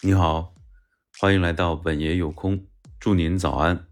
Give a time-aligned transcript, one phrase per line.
[0.00, 0.54] 你好，
[1.18, 2.64] 欢迎来到本爷有空，
[3.00, 3.88] 祝您早安。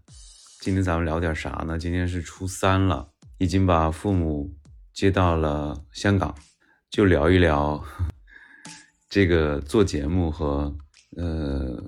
[0.61, 1.77] 今天咱们聊点啥呢？
[1.77, 4.55] 今天是初三了，已经把父母
[4.93, 6.33] 接到了香港，
[6.89, 7.83] 就聊一聊
[9.09, 10.73] 这个做节目和
[11.17, 11.83] 呃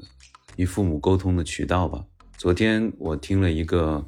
[0.58, 2.04] 与父母沟通的渠道吧。
[2.38, 4.06] 昨天我听了一个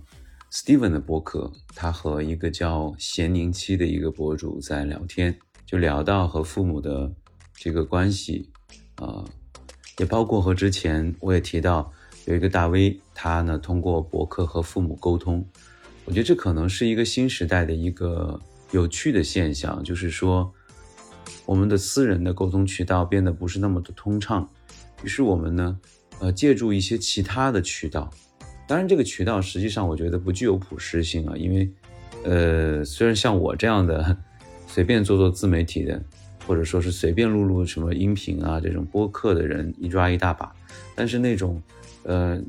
[0.52, 7.10] Steven 的播客，他和一个叫咸宁七的一个博主在聊天，就聊到和父母的
[7.54, 8.52] 这个关系
[8.96, 9.24] 啊。
[9.98, 11.92] 也包括和之前我也提到
[12.26, 15.46] 有一个大 V，他呢通过博客和父母沟通，
[16.06, 18.40] 我觉得这可能是一个新时代的一个
[18.72, 20.52] 有趣的现象，就是说
[21.46, 24.50] 我们的私人的沟通渠道变得不是那么的通畅，
[25.04, 25.80] 于是我们呢，
[26.20, 28.10] 呃，借助一些其他的渠道，
[28.68, 31.70] 当然这个渠道实际上我觉得不具有普适性啊，因为，
[32.24, 34.18] 呃，虽然像我这样的
[34.68, 36.02] 随便做做自媒体的。
[36.46, 40.54] 或者说是随便录录什么音频啊，这种播客的人一抓一大把，
[40.96, 41.62] 但是那种，
[42.04, 42.42] 呃，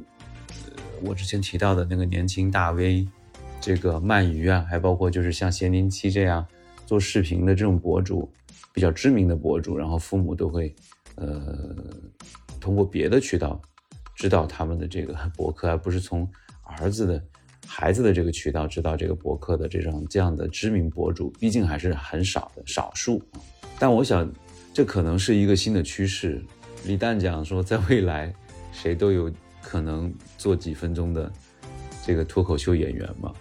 [1.03, 3.07] 我之前提到的那个年轻大 V，
[3.61, 6.45] 这个鳗鱼啊，还包括就是像咸宁七这样
[6.87, 8.29] 做视频的这种博主，
[8.73, 10.75] 比较知名的博主，然后父母都会，
[11.17, 11.77] 呃，
[12.61, 13.61] 通过别的渠道
[14.15, 16.29] 知道他们的这个博客，而不是从
[16.63, 17.23] 儿子的
[17.67, 23.23] 孩子的这个渠道知道这个博客的这种这样的知名博主，毕竟还是很少的少数。
[23.83, 24.31] 但我想，
[24.73, 26.41] 这可能是一个新的趋势。
[26.87, 28.33] 李诞讲说，在未来，
[28.71, 29.29] 谁都有
[29.61, 31.29] 可能做几分钟的
[32.07, 33.33] 这个脱口秀演员嘛。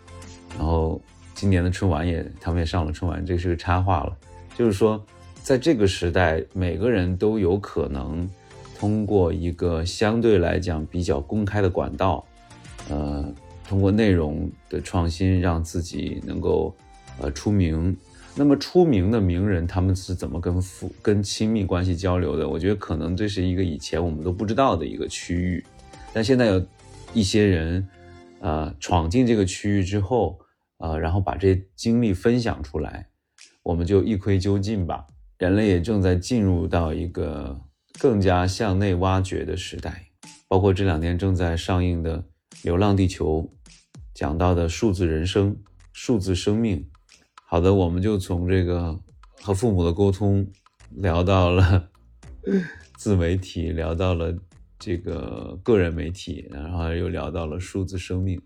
[0.58, 1.00] 然后
[1.36, 4.18] 今年的春晚也，他们也上了春晚，这是个插话了。
[4.58, 5.00] 就是说，
[5.44, 8.28] 在这个时代，每个人都有可能
[8.80, 12.26] 通过一个相对来讲比较公开的管道，
[12.90, 13.32] 呃，
[13.70, 16.76] 通过内容的创新，让自己能够
[17.20, 17.96] 呃出名。
[18.34, 22.48] 那么出名的名人，他们是怎么跟父、跟亲密关系交流的？
[22.48, 25.64] 我觉得可能这是一个以前我们都不知道的一个区域，
[26.14, 26.66] 但现在有
[27.14, 27.86] 一些人，
[28.40, 30.40] 呃，闯进这个区域之后，
[30.78, 33.10] 呃，然后把这些经历分享出来，
[33.64, 35.06] 我们就一窥究竟吧。
[35.38, 37.60] 人类也正在进入到一个
[38.00, 40.06] 更加向内挖掘的时代，
[40.48, 42.20] 包括这两年正在上映的
[42.64, 43.42] 《流浪地球》，
[44.14, 45.58] 讲到的数字人生、
[45.92, 46.88] 数字生命。
[47.52, 48.98] 好的，我们就从这个
[49.42, 50.48] 和父母的沟通
[50.92, 51.90] 聊到了
[52.96, 54.34] 自媒体，聊到了
[54.80, 58.42] 这个个人媒体，然后又聊到了数字生命，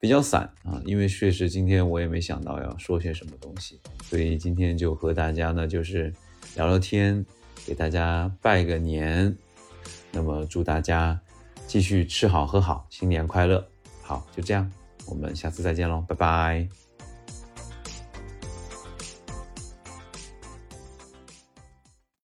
[0.00, 6.10] 比较散啊，因为确实今天我也没想到要说些什么东西，所以今天就和大家呢就是
[6.54, 7.22] 聊聊天，
[7.66, 9.36] 给大家拜个年，
[10.10, 11.20] 那么祝大家
[11.66, 13.62] 继续吃好喝好，新年快乐！
[14.00, 14.72] 好，就这样，
[15.06, 16.85] 我们下次再见喽，拜拜。